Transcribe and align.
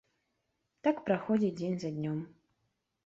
Так 0.87 1.03
праходзіць 1.09 1.53
дзень 1.59 1.77
за 1.85 1.89
днём. 1.99 2.19